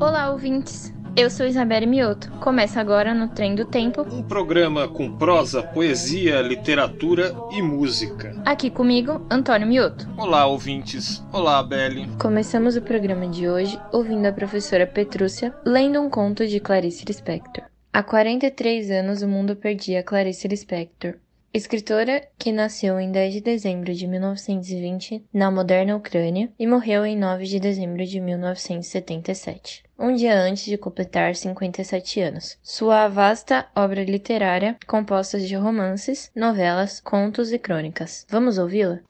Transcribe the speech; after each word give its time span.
Olá, 0.00 0.30
ouvintes. 0.30 0.92
Eu 1.16 1.28
sou 1.30 1.46
Isabelle 1.46 1.86
Mioto. 1.86 2.30
Começa 2.40 2.80
agora 2.80 3.14
no 3.14 3.28
Trem 3.28 3.54
do 3.54 3.64
Tempo. 3.64 4.02
Um 4.02 4.22
programa 4.22 4.86
com 4.86 5.16
prosa, 5.16 5.62
poesia, 5.62 6.40
literatura 6.42 7.34
e 7.50 7.62
música. 7.62 8.40
Aqui 8.44 8.70
comigo, 8.70 9.26
Antônio 9.30 9.66
Mioto. 9.66 10.08
Olá, 10.16 10.46
ouvintes. 10.46 11.24
Olá, 11.32 11.62
Belle. 11.62 12.08
Começamos 12.18 12.76
o 12.76 12.82
programa 12.82 13.26
de 13.26 13.48
hoje 13.48 13.80
ouvindo 13.92 14.26
a 14.26 14.32
professora 14.32 14.86
Petrúcia 14.86 15.54
lendo 15.64 16.00
um 16.00 16.10
conto 16.10 16.46
de 16.46 16.60
Clarice 16.60 17.04
Lispector. 17.04 17.64
Há 17.92 18.02
43 18.02 18.90
anos 18.90 19.22
o 19.22 19.28
mundo 19.28 19.54
perdia 19.54 20.02
Clarice 20.02 20.48
Lispector, 20.48 21.14
escritora 21.56 22.28
que 22.36 22.50
nasceu 22.50 22.98
em 22.98 23.12
10 23.12 23.34
de 23.34 23.40
dezembro 23.40 23.94
de 23.94 24.08
1920 24.08 25.24
na 25.32 25.52
moderna 25.52 25.94
Ucrânia 25.94 26.52
e 26.58 26.66
morreu 26.66 27.06
em 27.06 27.16
9 27.16 27.46
de 27.46 27.60
dezembro 27.60 28.04
de 28.04 28.20
1977, 28.20 29.84
um 29.96 30.12
dia 30.12 30.36
antes 30.36 30.64
de 30.64 30.76
completar 30.76 31.36
57 31.36 32.20
anos. 32.20 32.58
Sua 32.60 33.06
vasta 33.06 33.70
obra 33.72 34.02
literária, 34.02 34.76
composta 34.84 35.38
de 35.38 35.54
romances, 35.54 36.28
novelas, 36.34 36.98
contos 36.98 37.52
e 37.52 37.58
crônicas. 37.58 38.26
Vamos 38.28 38.58
ouvi-la? 38.58 39.00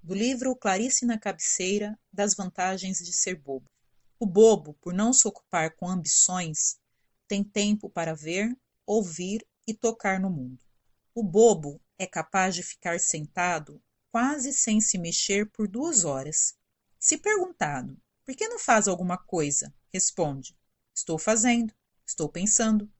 Do 0.00 0.14
livro 0.14 0.54
Clarice 0.54 1.04
na 1.04 1.18
Cabeceira, 1.18 1.98
das 2.12 2.36
vantagens 2.36 2.98
de 2.98 3.12
ser 3.12 3.34
bobo. 3.34 3.66
O 4.20 4.26
bobo, 4.26 4.76
por 4.80 4.94
não 4.94 5.12
se 5.12 5.26
ocupar 5.26 5.74
com 5.74 5.88
ambições, 5.88 6.76
tem 7.26 7.42
tempo 7.42 7.90
para 7.90 8.14
ver, 8.14 8.56
ouvir 8.86 9.44
e 9.66 9.74
tocar 9.74 10.20
no 10.20 10.30
mundo. 10.30 10.63
O 11.16 11.22
bobo 11.22 11.80
é 11.96 12.08
capaz 12.08 12.56
de 12.56 12.62
ficar 12.64 12.98
sentado 12.98 13.80
quase 14.10 14.52
sem 14.52 14.80
se 14.80 14.98
mexer 14.98 15.48
por 15.48 15.68
duas 15.68 16.04
horas. 16.04 16.56
Se 16.98 17.16
perguntado 17.16 17.96
por 18.24 18.34
que 18.34 18.48
não 18.48 18.58
faz 18.58 18.88
alguma 18.88 19.16
coisa, 19.16 19.72
responde: 19.92 20.58
Estou 20.92 21.16
fazendo, 21.16 21.72
estou 22.04 22.28
pensando. 22.28 22.90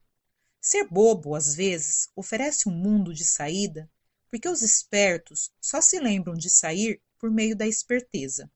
Ser 0.61 0.87
bobo, 0.87 1.35
às 1.35 1.55
vezes, 1.55 2.09
oferece 2.15 2.69
um 2.69 2.71
mundo 2.71 3.13
de 3.13 3.25
saída, 3.25 3.91
porque 4.31 4.47
os 4.47 4.61
espertos 4.61 5.51
só 5.59 5.81
se 5.81 5.99
lembram 5.99 6.35
de 6.35 6.49
sair 6.49 7.01
por 7.19 7.29
meio 7.29 7.53
da 7.53 7.67
esperteza. 7.67 8.49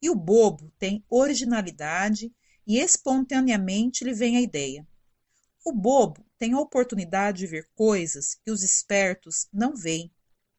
E 0.00 0.08
o 0.08 0.14
bobo 0.14 0.72
tem 0.78 1.04
originalidade 1.10 2.32
e 2.64 2.78
espontaneamente 2.78 4.04
lhe 4.04 4.14
vem 4.14 4.36
a 4.36 4.40
ideia. 4.40 4.86
O 5.64 5.72
bobo 5.72 6.26
tem 6.38 6.54
a 6.54 6.60
oportunidade 6.60 7.38
de 7.38 7.46
ver 7.46 7.68
coisas 7.76 8.34
que 8.34 8.50
os 8.50 8.64
espertos 8.64 9.46
não 9.52 9.76
veem. 9.76 10.10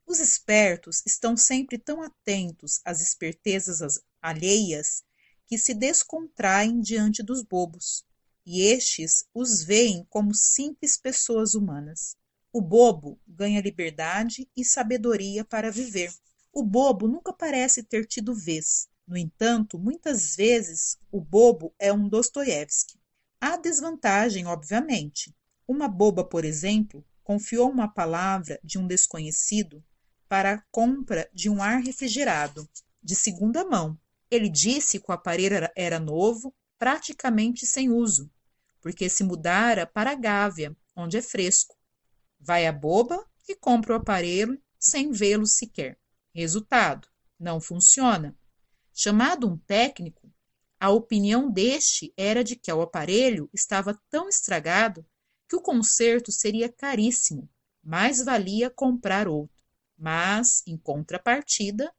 Os 0.06 0.18
espertos 0.18 1.02
estão 1.04 1.36
sempre 1.36 1.76
tão 1.76 2.02
atentos 2.02 2.80
às 2.82 3.02
espertezas 3.02 4.00
alheias 4.22 5.04
que 5.46 5.58
se 5.58 5.74
descontraem 5.74 6.80
diante 6.80 7.22
dos 7.22 7.42
bobos, 7.42 8.02
e 8.46 8.62
estes 8.62 9.26
os 9.34 9.62
veem 9.62 10.06
como 10.08 10.34
simples 10.34 10.96
pessoas 10.96 11.54
humanas. 11.54 12.16
O 12.50 12.62
bobo 12.62 13.20
ganha 13.28 13.60
liberdade 13.60 14.48
e 14.56 14.64
sabedoria 14.64 15.44
para 15.44 15.70
viver. 15.70 16.14
O 16.50 16.62
bobo 16.62 17.06
nunca 17.06 17.30
parece 17.30 17.82
ter 17.82 18.06
tido 18.06 18.34
vez. 18.34 18.88
No 19.06 19.18
entanto, 19.18 19.78
muitas 19.78 20.34
vezes 20.34 20.98
o 21.10 21.20
bobo 21.20 21.74
é 21.78 21.92
um 21.92 22.08
Dostoiévski. 22.08 22.98
Há 23.46 23.58
desvantagem, 23.58 24.46
obviamente. 24.46 25.36
Uma 25.68 25.86
boba, 25.86 26.24
por 26.24 26.46
exemplo, 26.46 27.04
confiou 27.22 27.70
uma 27.70 27.86
palavra 27.86 28.58
de 28.64 28.78
um 28.78 28.86
desconhecido 28.86 29.84
para 30.26 30.54
a 30.54 30.62
compra 30.70 31.28
de 31.30 31.50
um 31.50 31.62
ar 31.62 31.82
refrigerado, 31.82 32.66
de 33.02 33.14
segunda 33.14 33.62
mão. 33.62 34.00
Ele 34.30 34.48
disse 34.48 34.98
que 34.98 35.10
o 35.10 35.12
aparelho 35.12 35.68
era 35.76 36.00
novo, 36.00 36.54
praticamente 36.78 37.66
sem 37.66 37.90
uso, 37.90 38.32
porque 38.80 39.10
se 39.10 39.22
mudara 39.22 39.86
para 39.86 40.12
a 40.12 40.14
Gávea, 40.14 40.74
onde 40.96 41.18
é 41.18 41.20
fresco. 41.20 41.76
Vai 42.40 42.66
a 42.66 42.72
boba 42.72 43.22
e 43.46 43.54
compra 43.54 43.92
o 43.92 43.96
aparelho 43.96 44.58
sem 44.78 45.12
vê-lo 45.12 45.46
sequer. 45.46 45.98
Resultado: 46.34 47.06
não 47.38 47.60
funciona. 47.60 48.34
Chamado 48.94 49.46
um 49.46 49.58
técnico, 49.58 50.23
a 50.78 50.90
opinião 50.90 51.50
deste 51.50 52.12
era 52.16 52.44
de 52.44 52.56
que 52.56 52.72
o 52.72 52.82
aparelho 52.82 53.48
estava 53.52 53.98
tão 54.10 54.28
estragado 54.28 55.04
que 55.48 55.56
o 55.56 55.60
conserto 55.60 56.30
seria 56.32 56.68
caríssimo, 56.68 57.48
mais 57.82 58.24
valia 58.24 58.68
comprar 58.70 59.28
outro. 59.28 59.62
Mas, 59.96 60.62
em 60.66 60.76
contrapartida, 60.76 61.92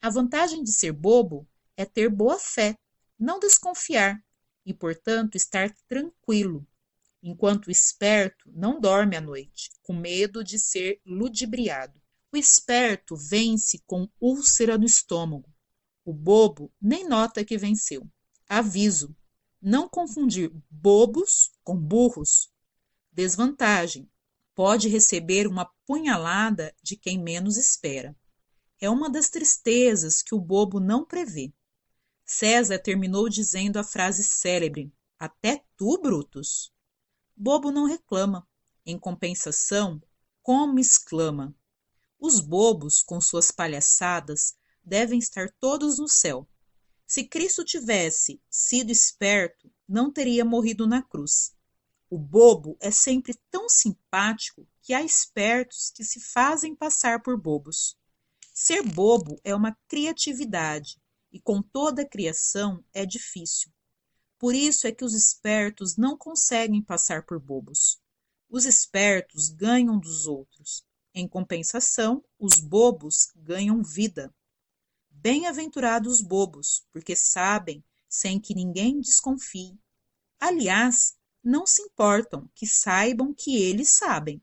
a 0.00 0.10
vantagem 0.10 0.62
de 0.62 0.72
ser 0.72 0.92
bobo 0.92 1.46
é 1.76 1.84
ter 1.84 2.08
boa 2.08 2.38
fé, 2.38 2.76
não 3.18 3.38
desconfiar 3.38 4.22
e, 4.64 4.72
portanto, 4.72 5.36
estar 5.36 5.70
tranquilo, 5.86 6.66
enquanto 7.22 7.66
o 7.66 7.70
esperto 7.70 8.50
não 8.52 8.80
dorme 8.80 9.16
à 9.16 9.20
noite, 9.20 9.70
com 9.82 9.92
medo 9.92 10.42
de 10.42 10.58
ser 10.58 11.00
ludibriado. 11.06 12.00
O 12.32 12.36
esperto 12.36 13.14
vence 13.14 13.78
com 13.86 14.08
úlcera 14.20 14.78
no 14.78 14.86
estômago. 14.86 15.52
O 16.04 16.12
bobo 16.12 16.72
nem 16.80 17.06
nota 17.06 17.44
que 17.44 17.58
venceu. 17.58 18.08
Aviso: 18.54 19.16
não 19.62 19.88
confundir 19.88 20.52
bobos 20.68 21.52
com 21.64 21.74
burros. 21.74 22.52
Desvantagem: 23.10 24.06
pode 24.54 24.90
receber 24.90 25.46
uma 25.46 25.64
punhalada 25.86 26.76
de 26.82 26.94
quem 26.94 27.18
menos 27.18 27.56
espera. 27.56 28.14
É 28.78 28.90
uma 28.90 29.08
das 29.08 29.30
tristezas 29.30 30.20
que 30.20 30.34
o 30.34 30.38
bobo 30.38 30.78
não 30.78 31.02
prevê. 31.02 31.50
César 32.26 32.78
terminou 32.78 33.26
dizendo 33.26 33.78
a 33.78 33.82
frase 33.82 34.22
célebre: 34.22 34.92
Até 35.18 35.64
tu, 35.74 35.98
Brutus? 36.02 36.70
Bobo 37.34 37.70
não 37.70 37.86
reclama. 37.86 38.46
Em 38.84 38.98
compensação, 38.98 39.98
como 40.42 40.78
exclama: 40.78 41.56
Os 42.20 42.38
bobos, 42.38 43.00
com 43.00 43.18
suas 43.18 43.50
palhaçadas, 43.50 44.54
devem 44.84 45.18
estar 45.18 45.50
todos 45.58 45.98
no 45.98 46.06
céu. 46.06 46.46
Se 47.12 47.24
Cristo 47.24 47.62
tivesse 47.62 48.40
sido 48.48 48.90
esperto, 48.90 49.70
não 49.86 50.10
teria 50.10 50.46
morrido 50.46 50.86
na 50.86 51.02
cruz. 51.02 51.54
O 52.08 52.16
bobo 52.16 52.74
é 52.80 52.90
sempre 52.90 53.38
tão 53.50 53.68
simpático 53.68 54.66
que 54.80 54.94
há 54.94 55.02
espertos 55.02 55.90
que 55.90 56.02
se 56.04 56.18
fazem 56.18 56.74
passar 56.74 57.22
por 57.22 57.38
bobos. 57.38 57.98
Ser 58.54 58.82
bobo 58.82 59.38
é 59.44 59.54
uma 59.54 59.76
criatividade 59.86 60.98
e 61.30 61.38
com 61.38 61.60
toda 61.60 62.00
a 62.00 62.08
criação 62.08 62.82
é 62.94 63.04
difícil. 63.04 63.70
Por 64.38 64.54
isso 64.54 64.86
é 64.86 64.90
que 64.90 65.04
os 65.04 65.12
espertos 65.12 65.98
não 65.98 66.16
conseguem 66.16 66.80
passar 66.80 67.26
por 67.26 67.38
bobos. 67.38 68.00
Os 68.48 68.64
espertos 68.64 69.50
ganham 69.50 69.98
dos 69.98 70.26
outros. 70.26 70.82
Em 71.12 71.28
compensação, 71.28 72.24
os 72.38 72.58
bobos 72.58 73.30
ganham 73.36 73.82
vida. 73.82 74.34
Bem-aventurados 75.22 76.14
os 76.14 76.20
bobos, 76.20 76.84
porque 76.92 77.14
sabem 77.14 77.84
sem 78.08 78.40
que 78.40 78.56
ninguém 78.56 79.00
desconfie. 79.00 79.78
Aliás, 80.40 81.16
não 81.44 81.64
se 81.64 81.80
importam 81.80 82.50
que 82.52 82.66
saibam 82.66 83.32
que 83.32 83.56
eles 83.56 83.90
sabem. 83.90 84.42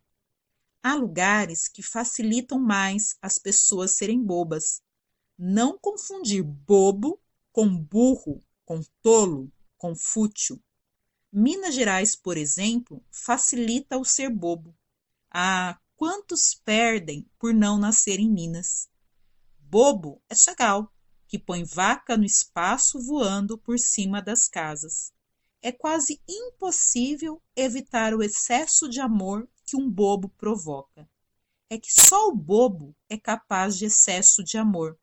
Há 0.82 0.96
lugares 0.96 1.68
que 1.68 1.84
facilitam 1.84 2.58
mais 2.58 3.18
as 3.22 3.38
pessoas 3.38 3.92
serem 3.92 4.24
bobas. 4.24 4.82
Não 5.38 5.78
confundir 5.78 6.44
bobo 6.44 7.22
com 7.52 7.68
burro, 7.78 8.42
com 8.64 8.82
tolo, 9.02 9.52
com 9.78 9.94
fútil. 9.94 10.64
Minas 11.30 11.76
Gerais, 11.76 12.16
por 12.16 12.38
exemplo, 12.38 13.04
facilita 13.12 13.98
o 13.98 14.06
ser 14.06 14.30
bobo. 14.30 14.74
Ah, 15.30 15.78
quantos 15.98 16.56
perdem 16.64 17.30
por 17.38 17.54
não 17.54 17.78
nascer 17.78 18.18
em 18.18 18.32
Minas? 18.32 18.88
Bobo 19.70 20.22
é 20.30 20.36
Chagall, 20.36 20.92
que 21.28 21.40
põe 21.40 21.64
vaca 21.64 22.18
no 22.18 22.26
espaço 22.26 23.00
voando 23.00 23.58
por 23.58 23.78
cima 23.80 24.22
das 24.22 24.48
casas 24.48 25.14
é 25.62 25.72
quase 25.72 26.22
impossível 26.28 27.42
evitar 27.56 28.14
o 28.14 28.24
excesso 28.24 28.88
de 28.88 29.02
amor 29.02 29.48
que 29.66 29.76
um 29.76 29.90
bobo 29.90 30.30
provoca. 30.30 31.10
É 31.70 31.78
que 31.78 31.92
só 31.92 32.30
o 32.30 32.36
bobo 32.36 32.96
é 33.10 33.18
capaz 33.18 33.78
de 33.78 33.86
excesso 33.86 34.44
de 34.44 34.58
amor, 34.58 34.98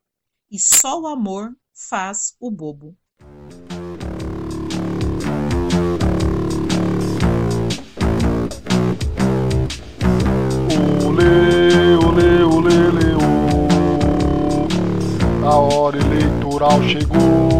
e 0.49 0.59
só 0.59 0.99
o 0.99 1.07
amor 1.07 1.55
faz 1.73 2.35
o 2.39 2.49
bobo. 2.49 2.97
Eleitoral 16.57 16.81
chegou. 16.89 17.57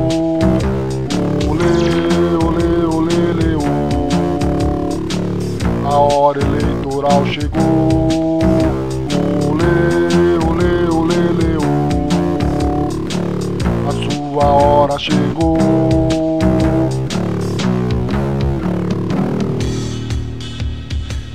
hora 5.90 6.40
eleitoral 6.40 7.26
chegou. 7.28 8.40
Olê, 9.50 10.38
olê, 10.48 10.90
olê, 10.90 11.22
olê, 11.30 11.58
sua 14.10 14.46
hora 14.46 15.00
chegou. 15.00 15.58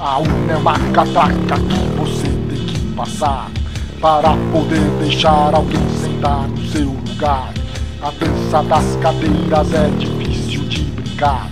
A 0.01 0.19
urna 0.19 0.53
é 0.53 0.57
uma 0.57 0.79
catraca 0.93 1.59
que 1.59 1.87
você 1.97 2.29
tem 2.29 2.67
que 2.67 2.79
passar 2.95 3.51
para 4.01 4.37
poder 4.53 4.91
deixar 5.01 5.55
alguém 5.55 5.81
sentar 6.01 6.49
no 6.49 6.59
seu 6.67 7.02
lugar. 7.23 7.53
A 8.03 8.11
dança 8.11 8.63
das 8.65 8.97
cadeiras 8.97 9.73
é 9.73 9.89
difícil 9.97 10.65
de 10.65 10.83
brincar. 10.83 11.49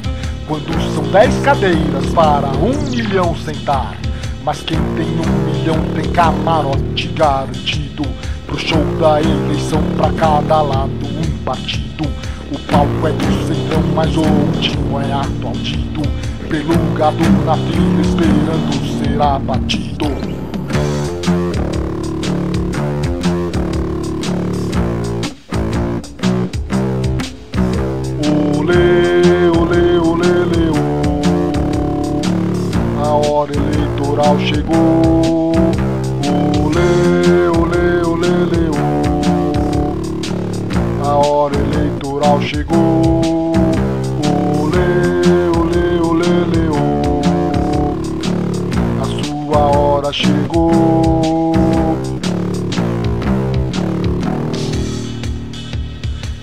Quando 0.49 0.73
são 0.95 1.05
dez 1.13 1.33
cadeiras 1.43 2.07
para 2.13 2.49
um 2.49 2.91
milhão 2.91 3.37
sentar. 3.37 3.97
Mas 4.43 4.61
quem 4.63 4.79
tem 4.97 5.07
um 5.07 5.53
milhão 5.53 5.77
tem 5.95 6.11
camarote 6.11 7.07
garantido. 7.09 8.03
Pro 8.47 8.59
show 8.59 8.85
da 8.99 9.21
eleição 9.21 9.81
pra 9.97 10.11
cada 10.13 10.61
lado 10.61 10.91
um 11.07 11.45
partido. 11.45 12.05
O 12.51 12.59
palco 12.69 13.07
é 13.07 13.13
do 13.13 13.47
centrão, 13.47 13.83
mas 13.95 14.17
o 14.17 14.23
último 14.23 15.01
é 15.01 15.13
aplaudido. 15.13 16.03
Pelo 16.49 16.95
gado 16.95 17.23
na 17.47 17.57
fila 17.57 18.01
esperando 18.01 18.99
ser 18.99 19.23
abatido. 19.23 20.50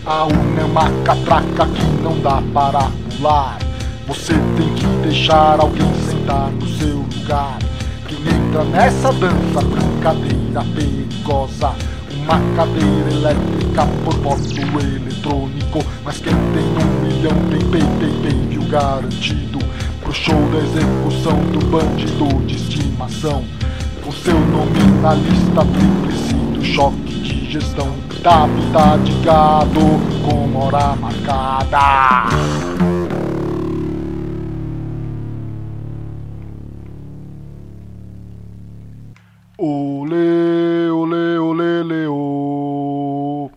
A 0.08 0.24
urna 0.24 0.62
é 0.62 0.64
uma 0.64 0.90
catraca 1.04 1.68
que 1.68 1.86
não 2.02 2.20
dá 2.22 2.42
para 2.54 2.90
pular. 3.18 3.60
Você 4.08 4.34
tem 4.56 4.74
que 4.76 4.88
deixar 5.04 5.60
alguém 5.60 5.94
sentar 6.10 6.50
no 6.50 6.68
seu 6.78 6.98
lugar 6.98 7.58
entra 8.58 8.64
nessa 8.64 9.12
dança, 9.14 9.62
brincadeira 9.62 10.64
perigosa. 10.76 11.74
Uma 12.24 12.40
cadeira 12.56 13.12
elétrica 13.12 13.86
por 14.04 14.14
voto 14.16 14.60
eletrônico. 14.82 15.84
Mas 16.04 16.18
quem 16.18 16.34
tem 16.34 16.64
um 16.64 17.02
milhão 17.02 17.36
tem 17.50 17.60
PTP, 17.70 18.48
viu 18.50 18.64
garantido. 18.64 19.60
Pro 20.02 20.14
show 20.14 20.42
da 20.50 20.60
execução 20.60 21.40
do 21.52 21.66
bandido 21.68 22.46
de 22.46 22.56
estimação. 22.56 23.44
Com 24.04 24.12
seu 24.12 24.40
nome 24.40 24.80
na 25.02 25.14
lista 25.14 25.66
tríplice 25.66 26.34
do 26.34 26.66
choque 26.66 27.20
de 27.22 27.52
gestão. 27.52 28.07
Vida 28.28 28.98
de 29.06 29.14
gado 29.24 29.80
com 30.22 30.58
hora 30.58 30.98
marcada. 30.98 32.28
Olê, 39.58 40.90
olê, 40.92 41.40
olê, 41.40 41.84
leô. 41.84 43.50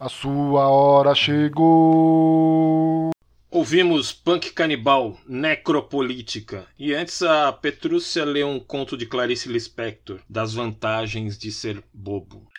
A 0.00 0.08
sua 0.08 0.68
hora 0.68 1.14
chegou. 1.14 3.10
Ouvimos 3.48 4.12
Punk 4.12 4.50
Canibal, 4.50 5.16
Necropolítica. 5.24 6.66
E 6.76 6.92
antes 6.94 7.22
a 7.22 7.52
Petrúcia 7.52 8.24
leu 8.24 8.48
um 8.48 8.58
conto 8.58 8.96
de 8.96 9.06
Clarice 9.06 9.48
Lispector, 9.48 10.18
das 10.28 10.52
vantagens 10.52 11.38
de 11.38 11.52
ser 11.52 11.80
bobo. 11.94 12.50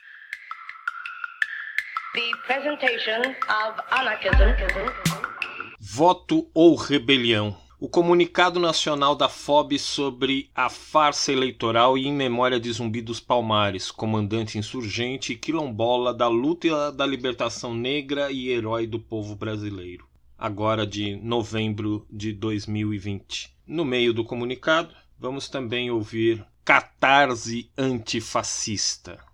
The 2.14 2.32
presentation 2.46 3.22
of 3.48 3.82
anarchism. 3.90 4.54
Voto 5.80 6.46
ou 6.54 6.76
rebelião? 6.76 7.56
o 7.80 7.88
comunicado 7.88 8.60
nacional 8.60 9.16
da 9.16 9.30
FOB 9.30 9.80
sobre 9.80 10.52
a 10.54 10.70
farsa 10.70 11.32
eleitoral 11.32 11.98
e 11.98 12.06
em 12.06 12.14
memória 12.14 12.60
de 12.60 12.70
Zumbi 12.70 13.02
dos 13.02 13.22
Palmares, 13.22 13.90
comandante 13.90 14.58
insurgente 14.58 15.32
e 15.32 15.38
quilombola 15.38 16.14
da 16.14 16.28
luta 16.28 16.92
da 16.92 17.06
libertação 17.06 17.74
negra 17.74 18.30
e 18.30 18.50
herói 18.50 18.86
do 18.86 19.00
povo 19.00 19.34
brasileiro, 19.34 20.06
agora 20.38 20.86
de 20.86 21.16
novembro 21.16 22.06
de 22.12 22.34
2020. 22.34 23.56
No 23.66 23.86
meio 23.86 24.14
do 24.14 24.26
comunicado, 24.26 24.94
vamos 25.18 25.48
também 25.48 25.90
ouvir 25.90 26.46
Catarse 26.66 27.72
Antifascista. 27.78 29.31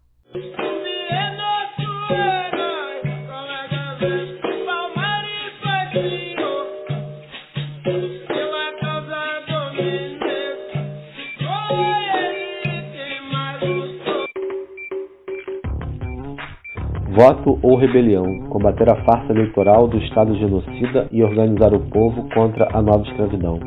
Voto 17.18 17.58
ou 17.64 17.76
rebelião, 17.76 18.42
combater 18.50 18.88
a 18.92 19.04
farsa 19.04 19.34
eleitoral 19.34 19.88
do 19.88 19.98
Estado 19.98 20.36
genocida 20.36 21.08
e 21.12 21.24
organizar 21.24 21.74
o 21.74 21.80
povo 21.80 22.30
contra 22.32 22.68
a 22.72 22.80
nova 22.80 23.02
escravidão. 23.08 23.60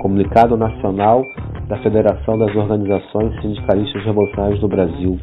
Comunicado 0.00 0.56
Nacional 0.56 1.22
da 1.68 1.76
Federação 1.82 2.38
das 2.38 2.56
Organizações 2.56 3.38
Sindicalistas 3.42 4.02
Revolucionárias 4.06 4.60
do 4.60 4.68
Brasil, 4.68 5.18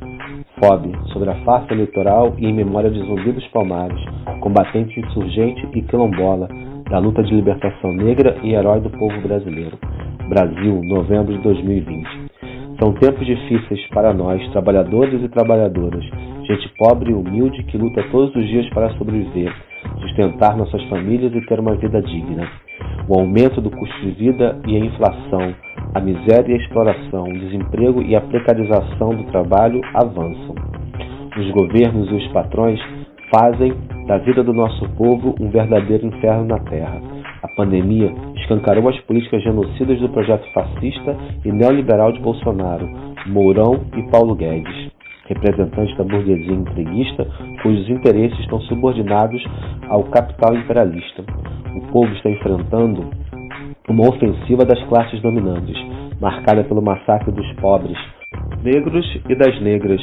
FOB, 0.59 0.91
sobre 1.11 1.31
a 1.31 1.43
farsa 1.43 1.73
eleitoral 1.73 2.35
e 2.37 2.45
em 2.45 2.53
memória 2.53 2.91
de 2.91 2.99
Zumbi 2.99 3.31
dos 3.31 3.47
Palmares, 3.47 3.99
combatente 4.41 4.99
insurgente 4.99 5.67
e 5.73 5.81
quilombola 5.81 6.47
da 6.91 6.99
luta 6.99 7.23
de 7.23 7.33
libertação 7.33 7.91
negra 7.93 8.37
e 8.43 8.53
herói 8.53 8.79
do 8.79 8.91
povo 8.91 9.19
brasileiro. 9.21 9.75
Brasil, 10.29 10.83
novembro 10.83 11.33
de 11.33 11.41
2020. 11.41 12.25
São 12.79 12.93
tempos 12.93 13.25
difíceis 13.25 13.87
para 13.89 14.13
nós, 14.13 14.47
trabalhadores 14.51 15.19
e 15.23 15.29
trabalhadoras, 15.29 16.05
gente 16.45 16.69
pobre 16.77 17.11
e 17.11 17.13
humilde 17.13 17.63
que 17.63 17.77
luta 17.77 18.03
todos 18.11 18.35
os 18.35 18.47
dias 18.47 18.69
para 18.69 18.91
sobreviver, 18.97 19.53
sustentar 20.01 20.55
nossas 20.55 20.83
famílias 20.83 21.33
e 21.33 21.41
ter 21.45 21.59
uma 21.59 21.75
vida 21.75 22.01
digna. 22.01 22.47
O 23.07 23.19
aumento 23.19 23.61
do 23.61 23.69
custo 23.69 24.01
de 24.01 24.11
vida 24.11 24.59
e 24.67 24.75
a 24.75 24.79
inflação, 24.79 25.55
a 25.93 25.99
miséria 25.99 26.51
e 26.51 26.53
a 26.53 26.61
exploração, 26.61 27.23
o 27.23 27.39
desemprego 27.39 28.01
e 28.01 28.15
a 28.15 28.21
precarização 28.21 29.09
do 29.09 29.23
trabalho 29.25 29.81
avançam. 29.93 30.55
Os 31.37 31.51
governos 31.51 32.09
e 32.09 32.15
os 32.15 32.27
patrões 32.29 32.79
fazem 33.33 33.73
da 34.07 34.17
vida 34.19 34.43
do 34.43 34.53
nosso 34.53 34.87
povo 34.89 35.35
um 35.39 35.49
verdadeiro 35.49 36.07
inferno 36.07 36.45
na 36.45 36.59
terra. 36.59 37.01
A 37.41 37.47
pandemia 37.49 38.13
escancarou 38.37 38.87
as 38.89 38.99
políticas 39.01 39.43
genocidas 39.43 39.99
do 39.99 40.09
projeto 40.09 40.47
fascista 40.53 41.15
e 41.43 41.51
neoliberal 41.51 42.11
de 42.11 42.19
Bolsonaro, 42.19 42.87
Mourão 43.27 43.81
e 43.95 44.03
Paulo 44.09 44.35
Guedes 44.35 44.84
representantes 45.25 45.95
da 45.97 46.03
burguesia 46.03 46.53
entreguista, 46.53 47.27
cujos 47.61 47.89
interesses 47.89 48.39
estão 48.39 48.59
subordinados 48.61 49.43
ao 49.89 50.03
capital 50.03 50.55
imperialista. 50.55 51.23
O 51.75 51.81
povo 51.91 52.11
está 52.13 52.29
enfrentando 52.29 53.09
uma 53.89 54.09
ofensiva 54.09 54.65
das 54.65 54.81
classes 54.85 55.21
dominantes, 55.21 55.77
marcada 56.19 56.63
pelo 56.63 56.81
massacre 56.81 57.31
dos 57.31 57.51
pobres, 57.53 57.97
negros 58.63 59.05
e 59.29 59.35
das 59.35 59.61
negras, 59.61 60.01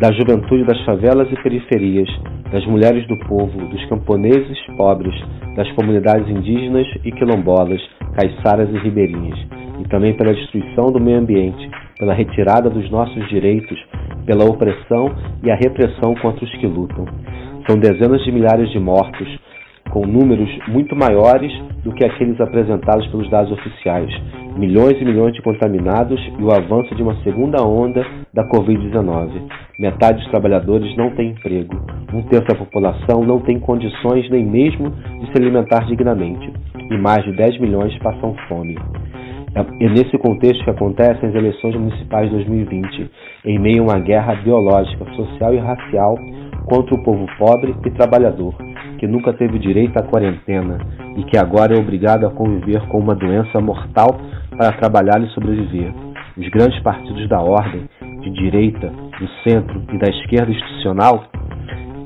da 0.00 0.12
juventude 0.12 0.64
das 0.64 0.80
favelas 0.84 1.30
e 1.30 1.42
periferias, 1.42 2.08
das 2.50 2.64
mulheres 2.66 3.06
do 3.06 3.16
povo, 3.26 3.66
dos 3.68 3.84
camponeses 3.86 4.58
pobres, 4.76 5.14
das 5.56 5.70
comunidades 5.72 6.28
indígenas 6.28 6.86
e 7.04 7.12
quilombolas, 7.12 7.80
caiçaras 8.14 8.68
e 8.70 8.78
ribeirinhas, 8.78 9.38
e 9.80 9.88
também 9.88 10.14
pela 10.14 10.34
destruição 10.34 10.86
do 10.86 11.00
meio 11.00 11.18
ambiente, 11.18 11.70
pela 11.98 12.14
retirada 12.14 12.70
dos 12.70 12.90
nossos 12.90 13.28
direitos, 13.28 13.78
pela 14.24 14.44
opressão 14.44 15.14
e 15.42 15.50
a 15.50 15.54
repressão 15.54 16.14
contra 16.14 16.44
os 16.44 16.50
que 16.52 16.66
lutam. 16.66 17.04
São 17.68 17.78
dezenas 17.78 18.22
de 18.24 18.32
milhares 18.32 18.70
de 18.70 18.78
mortos, 18.78 19.28
com 19.90 20.06
números 20.06 20.48
muito 20.68 20.94
maiores 20.94 21.52
do 21.82 21.92
que 21.92 22.04
aqueles 22.04 22.40
apresentados 22.40 23.06
pelos 23.08 23.28
dados 23.28 23.52
oficiais, 23.52 24.10
milhões 24.56 25.00
e 25.00 25.04
milhões 25.04 25.34
de 25.34 25.42
contaminados 25.42 26.20
e 26.38 26.42
o 26.42 26.52
avanço 26.52 26.94
de 26.94 27.02
uma 27.02 27.16
segunda 27.22 27.62
onda 27.62 28.06
da 28.32 28.48
Covid-19. 28.48 29.30
Metade 29.78 30.18
dos 30.18 30.30
trabalhadores 30.30 30.96
não 30.96 31.10
tem 31.10 31.30
emprego, 31.30 31.76
um 32.12 32.22
terço 32.22 32.46
da 32.46 32.54
população 32.54 33.22
não 33.24 33.40
tem 33.40 33.58
condições 33.58 34.28
nem 34.30 34.44
mesmo 34.44 34.90
de 34.90 35.26
se 35.26 35.42
alimentar 35.42 35.86
dignamente, 35.86 36.52
e 36.90 36.96
mais 36.96 37.24
de 37.24 37.32
10 37.32 37.60
milhões 37.60 37.96
passam 37.98 38.34
fome. 38.48 38.76
É, 39.54 39.84
é 39.84 39.88
nesse 39.88 40.16
contexto 40.18 40.62
que 40.62 40.70
acontecem 40.70 41.28
as 41.28 41.34
eleições 41.34 41.74
municipais 41.74 42.28
de 42.30 42.36
2020, 42.36 43.10
em 43.44 43.58
meio 43.58 43.82
a 43.82 43.86
uma 43.86 43.98
guerra 43.98 44.34
biológica, 44.36 45.04
social 45.16 45.54
e 45.54 45.58
racial 45.58 46.16
contra 46.66 46.94
o 46.94 47.02
povo 47.02 47.26
pobre 47.36 47.74
e 47.84 47.90
trabalhador, 47.90 48.54
que 48.98 49.06
nunca 49.06 49.32
teve 49.32 49.58
direito 49.58 49.96
à 49.98 50.02
quarentena 50.02 50.78
e 51.16 51.24
que 51.24 51.36
agora 51.36 51.74
é 51.74 51.80
obrigado 51.80 52.26
a 52.26 52.30
conviver 52.30 52.80
com 52.88 52.98
uma 52.98 53.14
doença 53.14 53.60
mortal 53.60 54.20
para 54.56 54.72
trabalhar 54.72 55.20
e 55.20 55.28
sobreviver. 55.30 55.92
Os 56.36 56.48
grandes 56.48 56.80
partidos 56.82 57.28
da 57.28 57.40
ordem, 57.40 57.88
de 58.20 58.30
direita, 58.30 58.88
do 58.88 59.28
centro 59.42 59.82
e 59.92 59.98
da 59.98 60.10
esquerda 60.10 60.52
institucional, 60.52 61.24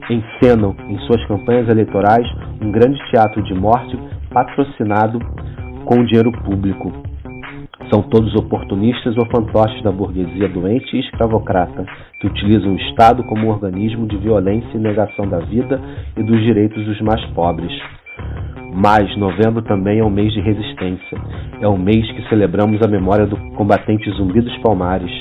encenam 0.08 0.74
em 0.88 0.98
suas 1.00 1.24
campanhas 1.26 1.68
eleitorais 1.68 2.26
um 2.60 2.70
grande 2.70 2.98
teatro 3.10 3.42
de 3.42 3.54
morte 3.54 3.98
patrocinado 4.32 5.18
com 5.84 6.04
dinheiro 6.04 6.32
público. 6.42 7.13
São 7.94 8.02
todos 8.02 8.34
oportunistas 8.34 9.16
ou 9.16 9.24
fantoches 9.26 9.80
da 9.84 9.92
burguesia 9.92 10.48
doente 10.48 10.96
e 10.96 10.98
escravocrata, 10.98 11.86
que 12.18 12.26
utilizam 12.26 12.72
o 12.72 12.76
Estado 12.76 13.22
como 13.22 13.46
um 13.46 13.50
organismo 13.50 14.04
de 14.08 14.16
violência 14.16 14.68
e 14.74 14.80
negação 14.80 15.28
da 15.28 15.38
vida 15.38 15.80
e 16.16 16.22
dos 16.24 16.42
direitos 16.42 16.84
dos 16.84 17.00
mais 17.02 17.24
pobres. 17.26 17.70
Mas 18.74 19.16
novembro 19.16 19.62
também 19.62 20.00
é 20.00 20.04
um 20.04 20.10
mês 20.10 20.32
de 20.32 20.40
resistência. 20.40 21.16
É 21.60 21.68
o 21.68 21.78
mês 21.78 22.04
que 22.10 22.28
celebramos 22.28 22.82
a 22.82 22.90
memória 22.90 23.28
do 23.28 23.36
combatente 23.54 24.10
Zumbi 24.10 24.40
dos 24.40 24.58
Palmares, 24.58 25.12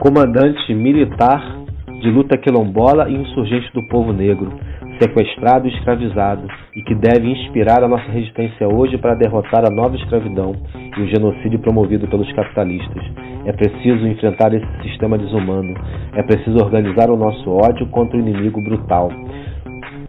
comandante 0.00 0.74
militar 0.74 1.42
de 2.02 2.10
luta 2.10 2.36
quilombola 2.36 3.08
e 3.08 3.14
insurgente 3.14 3.72
do 3.72 3.88
povo 3.88 4.12
negro, 4.12 4.52
sequestrado 5.00 5.66
e 5.66 5.72
escravizado, 5.72 6.46
e 6.76 6.82
que 6.82 6.94
deve 6.94 7.26
inspirar 7.30 7.82
a 7.82 7.88
nossa 7.88 8.10
resistência 8.10 8.68
hoje 8.68 8.98
para 8.98 9.14
derrotar 9.14 9.66
a 9.66 9.70
nova 9.70 9.96
escravidão 9.96 10.52
e 10.74 11.00
o 11.00 11.08
genocídio 11.08 11.58
promovido 11.58 12.06
pelos 12.06 12.30
capitalistas. 12.32 13.02
É 13.46 13.52
preciso 13.52 14.06
enfrentar 14.06 14.52
esse 14.52 14.82
sistema 14.82 15.16
desumano. 15.16 15.74
É 16.14 16.22
preciso 16.22 16.62
organizar 16.62 17.10
o 17.10 17.16
nosso 17.16 17.50
ódio 17.50 17.86
contra 17.86 18.16
o 18.16 18.20
inimigo 18.20 18.60
brutal. 18.60 19.10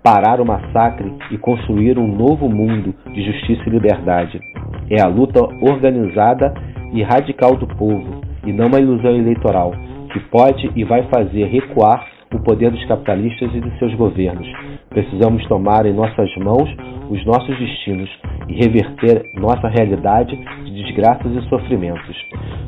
Parar 0.04 0.42
o 0.42 0.46
massacre 0.46 1.14
e 1.32 1.38
construir 1.38 1.98
um 1.98 2.08
novo 2.08 2.50
mundo 2.50 2.94
de 3.14 3.24
justiça 3.24 3.64
e 3.68 3.70
liberdade. 3.70 4.40
É 4.90 5.02
a 5.02 5.08
luta 5.08 5.40
organizada 5.62 6.54
e 6.94 7.02
radical 7.02 7.56
do 7.56 7.68
povo, 7.68 8.22
e 8.46 8.52
não 8.52 8.68
uma 8.68 8.80
ilusão 8.80 9.16
eleitoral, 9.16 9.72
que 10.12 10.20
pode 10.20 10.70
e 10.76 10.84
vai 10.84 11.04
fazer 11.04 11.46
recuar 11.46 12.06
o 12.34 12.40
poder 12.40 12.72
dos 12.72 12.84
capitalistas 12.86 13.54
e 13.54 13.62
de 13.62 13.80
seus 13.80 13.94
governos. 13.96 14.48
Precisamos 14.92 15.48
tomar 15.48 15.86
em 15.86 15.94
nossas 15.94 16.30
mãos 16.36 16.70
os 17.10 17.26
nossos 17.26 17.58
destinos 17.58 18.10
e 18.50 18.54
reverter 18.56 19.30
nossa 19.36 19.70
realidade 19.70 20.36
de 20.66 20.84
desgraças 20.84 21.32
e 21.32 21.48
sofrimentos. 21.48 22.16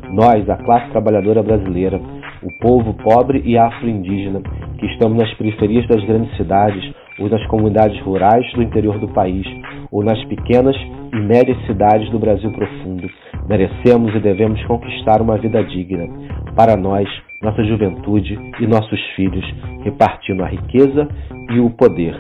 Nós, 0.10 0.50
a 0.50 0.56
classe 0.56 0.90
trabalhadora 0.92 1.44
brasileira, 1.44 2.00
o 2.42 2.52
povo 2.60 2.94
pobre 2.94 3.42
e 3.44 3.58
afro-indígena, 3.58 4.42
que 4.80 4.86
estamos 4.86 5.18
nas 5.18 5.34
periferias 5.34 5.86
das 5.88 6.02
grandes 6.06 6.36
cidades 6.38 6.94
ou 7.20 7.30
nas 7.30 7.46
comunidades 7.48 8.02
rurais 8.04 8.50
do 8.54 8.64
interior 8.64 8.98
do 9.00 9.08
país, 9.10 9.46
ou 9.92 10.02
nas 10.02 10.24
pequenas 10.26 10.76
e 11.14 11.20
médias 11.20 11.58
cidades 11.66 12.10
do 12.10 12.20
Brasil 12.20 12.52
profundo, 12.52 13.10
merecemos 13.50 14.16
e 14.16 14.20
devemos 14.20 14.64
conquistar 14.66 15.22
uma 15.22 15.38
vida 15.38 15.62
digna. 15.64 16.08
Para 16.56 16.78
nós, 16.78 17.08
nossa 17.44 17.62
juventude 17.66 18.40
e 18.60 18.66
nossos 18.66 19.00
filhos, 19.16 19.44
repartindo 19.84 20.44
a 20.44 20.48
riqueza 20.48 21.08
e 21.52 21.60
o 21.60 21.70
poder. 21.70 22.16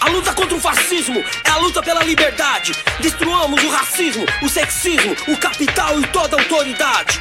A 0.00 0.08
luta 0.08 0.32
contra 0.34 0.56
o 0.56 0.60
fascismo 0.60 1.18
é 1.44 1.50
a 1.50 1.58
luta 1.58 1.82
pela 1.82 2.04
liberdade. 2.04 2.72
Destruamos 3.00 3.62
o 3.64 3.70
racismo, 3.70 4.24
o 4.40 4.48
sexismo, 4.48 5.12
o 5.28 5.36
capital 5.36 5.98
e 5.98 6.06
toda 6.06 6.36
autoridade. 6.36 7.20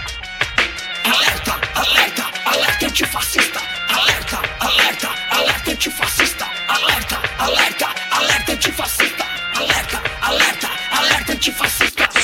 Alerta, 1.03 1.59
alerta, 1.73 2.23
alerta 2.45 2.85
antifascista. 2.85 3.59
Alerta, 3.89 4.39
alerta, 4.59 5.09
alerta 5.31 5.71
antifascista. 5.71 6.45
Alerta, 6.67 7.21
alerta, 7.39 7.87
alerta 8.11 8.51
antifascista. 8.51 9.25
Alerta, 9.55 10.01
alerta, 10.21 10.69
alerta 10.91 11.33
antifascista. 11.33 12.14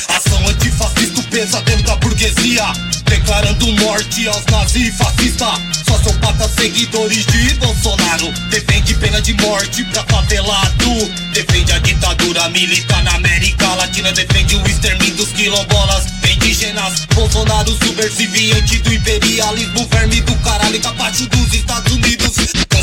Ação 1.52 1.60
antifascista, 1.60 1.60
o 1.60 1.64
pesadelo 1.64 1.84
da 1.84 1.96
burguesia. 1.98 2.74
Declarando 3.06 3.68
morte 3.74 4.28
aos 4.28 4.46
nazis 4.46 4.96
fascistas. 4.96 5.60
Sociopatas 5.86 6.52
seguidores 6.52 7.26
de 7.26 7.54
Bolsonaro. 7.56 8.32
Defende 8.50 8.96
pena 8.96 9.22
de 9.22 9.34
morte 9.34 9.84
pra 9.86 10.04
favelado. 10.06 11.12
Defende 11.34 11.74
a 11.74 11.80
ditadura 11.80 12.48
militar 12.50 13.04
na 13.04 13.16
América 13.16 13.76
Latina. 13.76 14.12
Defende 14.14 14.56
o 14.56 14.66
extermínio 14.66 15.16
dos 15.16 15.32
quilombolas 15.34 16.06
indígenas. 16.24 17.06
Bolsonaro 17.14 17.72
subversiviante 17.84 18.80
do 18.80 18.94
imperialismo. 18.94 19.88
Verme 19.92 20.22
do 20.22 20.36
caralho 20.38 20.80
capaz 20.80 21.20
dos 21.20 21.54
Estados 21.54 21.92
Unidos. 21.92 22.32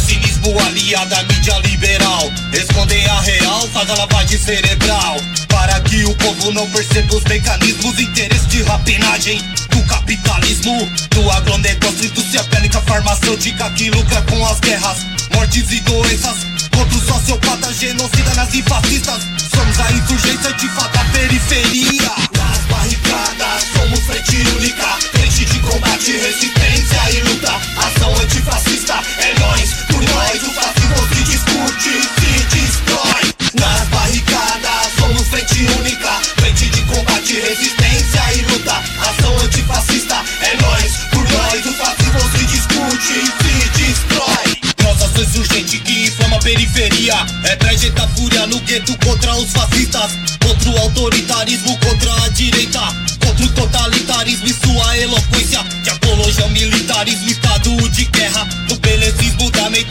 Cinismo 0.08 0.58
aliado 0.58 1.14
à 1.14 1.22
mídia 1.24 1.58
liberal. 1.58 2.32
Escondem 2.50 3.04
a 3.04 3.20
real, 3.20 3.68
faz 3.68 3.90
a 3.90 3.94
lavagem 3.94 4.38
cerebral. 4.38 5.16
Para 5.48 5.78
que 5.82 6.02
o 6.06 6.14
povo 6.14 6.50
não 6.52 6.66
perceba 6.70 7.14
os 7.14 7.24
mecanismos. 7.24 8.00
Interesse 8.00 8.46
de 8.46 8.62
rapinagem 8.62 9.38
do 9.68 9.82
capitalismo. 9.82 10.90
Do 11.10 11.30
agronegócio, 11.30 12.06
indústria 12.06 12.42
bélica, 12.44 12.80
farmacêutica 12.80 13.70
que 13.72 13.90
lucra 13.90 14.22
com 14.22 14.46
as 14.46 14.58
guerras. 14.60 15.04
Mortes 15.34 15.70
e 15.72 15.80
doenças. 15.80 16.38
Contra 16.74 16.96
os 16.96 17.04
sociopatas, 17.04 17.78
genocida, 17.78 18.34
nazifascistas. 18.34 19.22
Somos 19.54 19.78
a 19.78 19.92
insurgência 19.92 20.54
de 20.54 20.68
fato 20.70 20.98
periferia. 21.12 22.48
Nas 22.78 22.87
barricadas, 22.87 23.64
somos 23.75 23.99
frente 24.00 24.37
única. 24.56 24.87
Frente 25.11 25.44
de 25.44 25.58
combate, 25.58 26.12
resistência 26.12 27.11
e 27.11 27.20
luta. 27.23 27.50
Ação 27.76 28.14
antifascista 28.16 28.94
é 29.18 29.40
nós, 29.40 29.70
por 29.88 30.02
nós. 30.02 30.42
O 30.44 30.52
fascismo 30.52 31.08
se 31.08 31.25
discute, 31.25 31.90
se 32.20 32.44
destrói. 32.54 33.35
Nas 33.54 33.88
barricadas, 33.88 34.92
somos 34.97 35.26
frente 35.26 35.66
única. 35.80 36.20
Frente 36.37 36.70
de 36.70 36.82
combate, 36.82 37.40
resistência 37.40 38.35
e 38.35 38.42
luta. 38.42 38.80
Ação 39.00 39.37
antifascista 39.40 40.23
é 40.42 40.56
nós, 40.62 40.92
por 41.11 41.28
nós. 41.30 41.66
O 41.66 41.73
fascismo 41.73 42.20
se 42.30 42.44
discute, 42.47 43.14
se 43.42 43.68
destrói. 43.82 44.58
Nossa 44.85 45.04
ação 45.06 45.23
insurgente 45.25 45.80
que 45.80 46.04
inflama 46.04 46.37
a 46.37 46.40
periferia. 46.40 47.26
É 47.42 47.56
trajetar 47.56 48.08
fúria 48.16 48.47
no 48.47 48.61
gueto 48.61 48.97
contra 49.04 49.35
os 49.35 49.50
fascistas. 49.50 50.27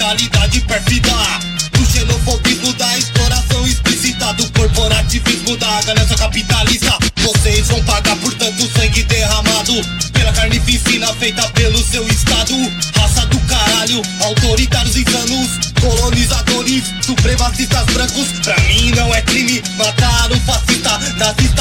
Mentalidade 0.08 0.62
pérfida. 0.62 1.12
Do 1.74 1.86
xenofobismo 1.86 2.72
da 2.74 2.98
exploração 2.98 3.68
explícita. 3.68 4.34
Do 4.34 4.50
corporativismo 4.52 5.58
da 5.58 5.82
ganância 5.82 6.16
capitalista. 6.16 6.98
Vocês 7.18 7.68
vão 7.68 7.84
pagar 7.84 8.16
por 8.18 8.34
tanto 8.36 8.72
sangue 8.72 9.04
derramado. 9.04 9.74
Pela 10.14 10.32
carnificina 10.32 11.14
feita 11.16 11.44
pelo 11.50 11.84
seu 11.84 12.08
estado. 12.08 12.54
Raça 12.96 13.26
do 13.26 13.40
caralho, 13.42 14.02
autoritários 14.22 14.96
insanos. 14.96 15.60
Colonizadores, 15.82 16.84
supremacistas 17.02 17.86
brancos. 17.88 18.28
Pra 18.44 18.58
mim 18.62 18.92
não 18.92 19.14
é 19.14 19.22
crime 19.24 19.62
matar 19.78 20.32
um 20.32 20.40
fascista, 20.42 20.98
nazista, 21.18 21.57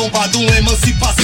tombado, 0.00 0.38
emancipação 0.56 1.19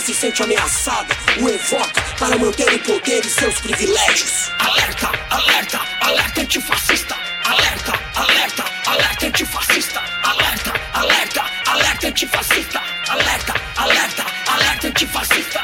se 0.00 0.14
sente 0.14 0.42
ameaçada, 0.42 1.14
o 1.40 1.48
evoca 1.48 2.00
para 2.18 2.36
manter 2.38 2.72
o 2.72 2.78
poder 2.80 3.20
e 3.20 3.28
seus 3.28 3.60
privilégios. 3.60 4.50
Alerta, 4.58 5.10
alerta, 5.30 5.80
alerta 6.00 6.40
antifascista. 6.40 7.14
Alerta, 7.44 7.92
alerta, 8.16 8.64
alerta 8.86 9.26
antifascista. 9.26 10.00
Alerta, 10.22 10.72
alerta, 10.94 11.42
alerta 11.70 12.08
antifascista. 12.08 12.80
Alerta, 13.10 13.54
alerta, 13.76 14.24
alerta 14.52 14.86
antifascista. 14.88 15.60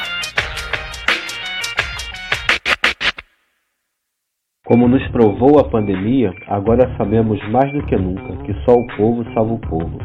Como 4.65 4.87
nos 4.87 5.07
provou 5.11 5.59
a 5.59 5.69
pandemia, 5.69 6.33
agora 6.47 6.93
sabemos 6.97 7.39
mais 7.49 7.71
do 7.73 7.85
que 7.85 7.95
nunca 7.95 8.43
que 8.43 8.53
só 8.65 8.73
o 8.73 8.85
povo 8.97 9.23
salva 9.33 9.53
o 9.53 9.59
povo. 9.59 9.97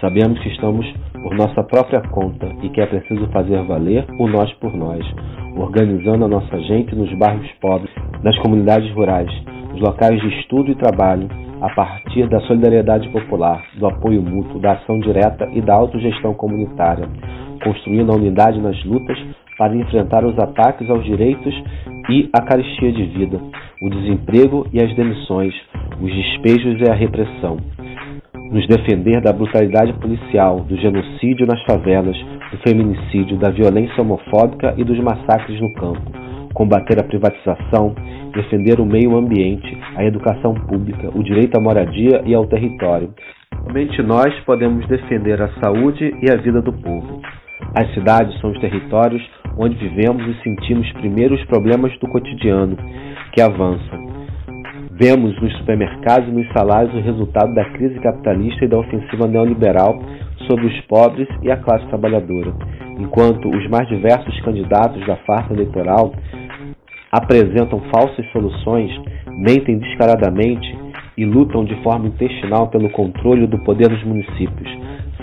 Sabemos 0.00 0.38
que 0.40 0.50
estamos 0.50 0.86
por 1.22 1.34
nossa 1.34 1.62
própria 1.62 2.00
conta 2.10 2.48
e 2.62 2.68
que 2.68 2.80
é 2.80 2.86
preciso 2.86 3.26
fazer 3.28 3.62
valer 3.64 4.04
o 4.18 4.26
nós 4.26 4.52
por 4.54 4.74
nós, 4.74 5.04
organizando 5.56 6.24
a 6.24 6.28
nossa 6.28 6.60
gente 6.62 6.94
nos 6.94 7.12
bairros 7.14 7.50
pobres, 7.60 7.92
nas 8.22 8.36
comunidades 8.40 8.92
rurais, 8.92 9.30
nos 9.70 9.80
locais 9.80 10.20
de 10.20 10.40
estudo 10.40 10.70
e 10.70 10.74
trabalho, 10.74 11.28
a 11.60 11.70
partir 11.70 12.28
da 12.28 12.40
solidariedade 12.40 13.08
popular, 13.10 13.64
do 13.78 13.86
apoio 13.86 14.20
mútuo, 14.20 14.60
da 14.60 14.72
ação 14.72 14.98
direta 14.98 15.48
e 15.52 15.60
da 15.60 15.74
autogestão 15.74 16.34
comunitária, 16.34 17.08
construindo 17.62 18.10
a 18.10 18.16
unidade 18.16 18.60
nas 18.60 18.82
lutas 18.84 19.16
para 19.56 19.76
enfrentar 19.76 20.24
os 20.24 20.36
ataques 20.38 20.90
aos 20.90 21.04
direitos 21.04 21.54
e 22.10 22.28
a 22.32 22.42
carestia 22.42 22.92
de 22.92 23.04
vida, 23.04 23.40
o 23.80 23.88
desemprego 23.90 24.66
e 24.72 24.82
as 24.82 24.92
demissões, 24.96 25.54
os 26.00 26.12
despejos 26.12 26.80
e 26.80 26.90
a 26.90 26.94
repressão. 26.94 27.58
Nos 28.52 28.66
defender 28.66 29.22
da 29.22 29.32
brutalidade 29.32 29.94
policial, 29.94 30.60
do 30.60 30.76
genocídio 30.76 31.46
nas 31.46 31.62
favelas, 31.62 32.14
do 32.50 32.58
feminicídio, 32.58 33.38
da 33.38 33.48
violência 33.48 34.02
homofóbica 34.02 34.74
e 34.76 34.84
dos 34.84 34.98
massacres 34.98 35.58
no 35.58 35.72
campo. 35.72 36.02
Combater 36.52 37.00
a 37.00 37.02
privatização, 37.02 37.94
defender 38.34 38.78
o 38.78 38.84
meio 38.84 39.16
ambiente, 39.16 39.74
a 39.96 40.04
educação 40.04 40.52
pública, 40.52 41.08
o 41.14 41.22
direito 41.22 41.56
à 41.56 41.60
moradia 41.62 42.22
e 42.26 42.34
ao 42.34 42.46
território. 42.46 43.14
Somente 43.64 44.02
nós 44.02 44.38
podemos 44.40 44.86
defender 44.86 45.40
a 45.40 45.48
saúde 45.62 46.14
e 46.20 46.30
a 46.30 46.36
vida 46.36 46.60
do 46.60 46.74
povo. 46.74 47.22
As 47.74 47.90
cidades 47.94 48.38
são 48.42 48.50
os 48.50 48.60
territórios 48.60 49.22
onde 49.56 49.76
vivemos 49.76 50.26
e 50.28 50.42
sentimos 50.42 50.92
primeiro 50.92 51.34
os 51.34 51.44
problemas 51.46 51.98
do 51.98 52.06
cotidiano, 52.06 52.76
que 53.32 53.40
avançam. 53.40 54.11
Vemos 54.94 55.40
nos 55.40 55.56
supermercados 55.56 56.28
e 56.28 56.32
nos 56.32 56.46
salários 56.52 56.94
o 56.94 57.00
resultado 57.00 57.54
da 57.54 57.64
crise 57.70 57.98
capitalista 58.00 58.64
e 58.64 58.68
da 58.68 58.78
ofensiva 58.78 59.26
neoliberal 59.26 59.98
sobre 60.46 60.66
os 60.66 60.80
pobres 60.82 61.26
e 61.42 61.50
a 61.50 61.56
classe 61.56 61.86
trabalhadora, 61.86 62.52
enquanto 62.98 63.48
os 63.48 63.70
mais 63.70 63.88
diversos 63.88 64.38
candidatos 64.42 65.04
da 65.06 65.16
farsa 65.24 65.54
eleitoral 65.54 66.12
apresentam 67.10 67.80
falsas 67.90 68.24
soluções, 68.32 68.90
mentem 69.38 69.78
descaradamente 69.78 70.76
e 71.16 71.24
lutam 71.24 71.64
de 71.64 71.74
forma 71.82 72.08
intestinal 72.08 72.68
pelo 72.68 72.90
controle 72.90 73.46
do 73.46 73.58
poder 73.64 73.88
dos 73.88 74.04
municípios, 74.04 74.70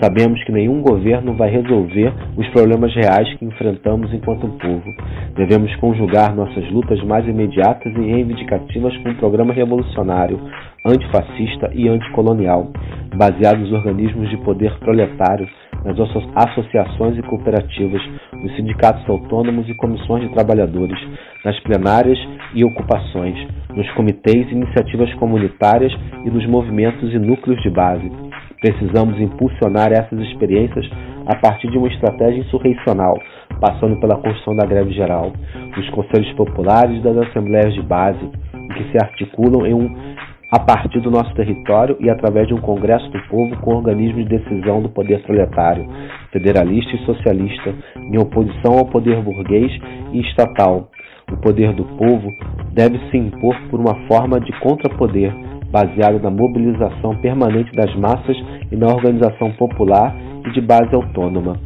Sabemos 0.00 0.42
que 0.44 0.52
nenhum 0.52 0.80
governo 0.80 1.34
vai 1.34 1.50
resolver 1.50 2.10
os 2.34 2.48
problemas 2.48 2.94
reais 2.94 3.34
que 3.34 3.44
enfrentamos 3.44 4.10
enquanto 4.14 4.48
povo. 4.48 4.94
Devemos 5.36 5.76
conjugar 5.76 6.34
nossas 6.34 6.66
lutas 6.70 7.02
mais 7.04 7.28
imediatas 7.28 7.92
e 7.94 8.00
reivindicativas 8.00 8.96
com 8.96 9.10
um 9.10 9.14
programa 9.16 9.52
revolucionário, 9.52 10.40
antifascista 10.86 11.70
e 11.74 11.86
anticolonial, 11.86 12.70
baseado 13.14 13.58
nos 13.58 13.72
organismos 13.72 14.30
de 14.30 14.38
poder 14.38 14.72
proletário, 14.78 15.46
nas 15.84 15.98
associações 16.00 17.18
e 17.18 17.22
cooperativas, 17.22 18.00
nos 18.32 18.56
sindicatos 18.56 19.06
autônomos 19.06 19.68
e 19.68 19.74
comissões 19.74 20.22
de 20.26 20.32
trabalhadores, 20.34 20.98
nas 21.44 21.60
plenárias 21.60 22.18
e 22.54 22.64
ocupações, 22.64 23.36
nos 23.76 23.90
comitês 23.92 24.48
e 24.48 24.54
iniciativas 24.54 25.12
comunitárias 25.14 25.92
e 26.24 26.30
nos 26.30 26.46
movimentos 26.46 27.12
e 27.12 27.18
núcleos 27.18 27.60
de 27.62 27.68
base 27.68 28.29
Precisamos 28.60 29.18
impulsionar 29.18 29.90
essas 29.90 30.18
experiências 30.20 30.86
a 31.26 31.34
partir 31.36 31.70
de 31.70 31.78
uma 31.78 31.88
estratégia 31.88 32.40
insurreicional, 32.40 33.18
passando 33.60 33.98
pela 34.00 34.16
construção 34.16 34.54
da 34.54 34.66
greve 34.66 34.92
geral, 34.92 35.32
dos 35.74 35.88
conselhos 35.90 36.32
populares 36.34 37.02
das 37.02 37.16
assembleias 37.16 37.72
de 37.74 37.82
base, 37.82 38.18
que 38.76 38.90
se 38.90 38.98
articulam 39.02 39.66
em 39.66 39.74
um, 39.74 39.88
a 40.52 40.58
partir 40.58 41.00
do 41.00 41.10
nosso 41.10 41.32
território 41.34 41.96
e 42.00 42.10
através 42.10 42.48
de 42.48 42.54
um 42.54 42.60
Congresso 42.60 43.08
do 43.10 43.20
Povo 43.28 43.56
com 43.58 43.76
organismos 43.76 44.24
de 44.28 44.38
decisão 44.38 44.82
do 44.82 44.88
poder 44.88 45.22
proletário, 45.22 45.88
federalista 46.32 46.96
e 46.96 47.04
socialista, 47.04 47.74
em 47.96 48.18
oposição 48.18 48.78
ao 48.78 48.86
poder 48.86 49.22
burguês 49.22 49.70
e 50.12 50.20
estatal. 50.20 50.90
O 51.30 51.36
poder 51.36 51.72
do 51.72 51.84
povo 51.84 52.34
deve 52.72 52.98
se 53.10 53.16
impor 53.16 53.56
por 53.70 53.78
uma 53.78 53.94
forma 54.08 54.40
de 54.40 54.52
contrapoder 54.60 55.32
baseado 55.70 56.20
na 56.20 56.30
mobilização 56.30 57.16
permanente 57.20 57.74
das 57.74 57.94
massas 57.96 58.36
e 58.70 58.76
na 58.76 58.86
organização 58.86 59.52
popular 59.52 60.14
e 60.46 60.50
de 60.52 60.60
base 60.60 60.94
autônoma. 60.94 61.56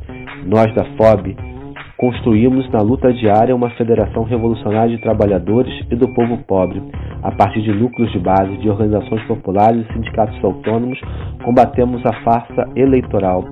Nós 0.46 0.72
da 0.74 0.84
FOB 0.96 1.34
construímos 1.96 2.68
na 2.70 2.80
luta 2.80 3.12
diária 3.12 3.54
uma 3.54 3.70
federação 3.70 4.24
revolucionária 4.24 4.94
de 4.94 5.02
trabalhadores 5.02 5.72
e 5.90 5.96
do 5.96 6.12
povo 6.12 6.38
pobre. 6.46 6.82
A 7.22 7.30
partir 7.32 7.62
de 7.62 7.72
núcleos 7.72 8.12
de 8.12 8.18
base, 8.18 8.56
de 8.58 8.68
organizações 8.68 9.22
populares 9.26 9.86
e 9.88 9.92
sindicatos 9.94 10.42
autônomos, 10.44 11.00
combatemos 11.42 12.04
a 12.04 12.12
farsa 12.22 12.68
eleitoral. 12.76 13.44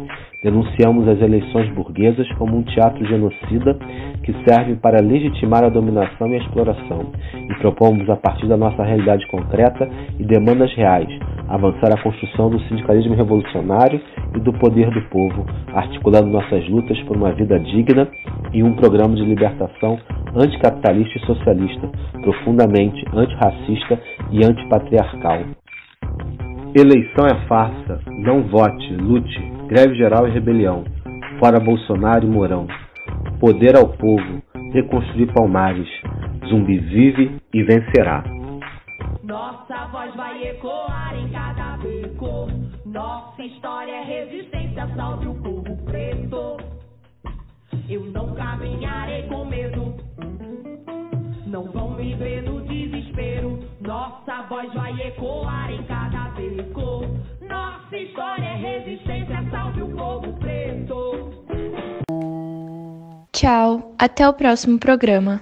Denunciamos 0.42 1.08
as 1.08 1.20
eleições 1.20 1.72
burguesas 1.72 2.30
como 2.32 2.58
um 2.58 2.62
teatro 2.62 3.06
genocida 3.06 3.78
que 4.22 4.32
serve 4.48 4.76
para 4.76 5.02
legitimar 5.02 5.64
a 5.64 5.68
dominação 5.68 6.28
e 6.28 6.34
a 6.34 6.38
exploração, 6.38 7.12
e 7.34 7.54
propomos, 7.60 8.08
a 8.08 8.16
partir 8.16 8.46
da 8.46 8.56
nossa 8.56 8.82
realidade 8.82 9.26
concreta 9.28 9.88
e 10.18 10.24
demandas 10.24 10.72
reais, 10.74 11.08
avançar 11.48 11.92
a 11.92 12.02
construção 12.02 12.50
do 12.50 12.60
sindicalismo 12.62 13.14
revolucionário 13.14 14.00
e 14.34 14.40
do 14.40 14.52
poder 14.52 14.90
do 14.90 15.02
povo, 15.08 15.44
articulando 15.74 16.28
nossas 16.28 16.68
lutas 16.68 16.98
por 17.02 17.16
uma 17.16 17.32
vida 17.32 17.58
digna 17.58 18.08
e 18.52 18.62
um 18.62 18.74
programa 18.74 19.14
de 19.14 19.24
libertação 19.24 19.98
anticapitalista 20.34 21.18
e 21.18 21.26
socialista, 21.26 21.90
profundamente 22.22 23.04
antirracista 23.12 24.00
e 24.30 24.44
antipatriarcal. 24.44 25.40
Eleição 26.74 27.26
é 27.26 27.46
farsa, 27.46 28.00
não 28.20 28.44
vote, 28.44 28.94
lute, 28.94 29.40
greve 29.68 29.94
geral 29.94 30.26
e 30.26 30.30
rebelião, 30.30 30.84
fora 31.38 31.60
Bolsonaro 31.60 32.24
e 32.24 32.30
Mourão. 32.30 32.66
Poder 33.42 33.74
ao 33.76 33.88
povo, 33.88 34.40
reconstruir 34.72 35.26
Palmares. 35.34 35.88
Zumbi 36.48 36.78
vive 36.78 37.40
e 37.52 37.64
vencerá. 37.64 38.22
Nossa 39.24 39.86
voz 39.86 40.14
vai 40.14 40.46
ecoar 40.46 41.12
em 41.18 41.28
cada 41.30 41.76
beco. 41.78 42.46
Nossa 42.86 43.42
história 43.42 43.90
é 43.90 44.04
resistência, 44.04 44.86
salve 44.94 45.26
o 45.26 45.34
povo 45.34 45.76
preto. 45.86 46.56
Eu 47.88 48.04
não 48.12 48.32
caminharei 48.32 49.24
com 49.24 49.44
medo. 49.44 49.96
Não 51.44 51.64
vão 51.64 51.96
me 51.96 52.14
ver 52.14 52.44
no 52.44 52.60
desespero. 52.60 53.58
Nossa 53.80 54.42
voz 54.42 54.72
vai 54.72 54.92
ecoar 55.08 55.68
em 55.68 55.82
cada 55.82 56.30
beco. 56.36 57.06
Nossa 57.48 57.98
história 57.98 58.44
é 58.44 58.54
resistência, 58.54 59.44
salve 59.50 59.82
o 59.82 59.88
povo 59.96 60.32
preto. 60.34 61.31
Tchau, 63.42 63.92
até 63.98 64.28
o 64.28 64.32
próximo 64.32 64.78
programa. 64.78 65.40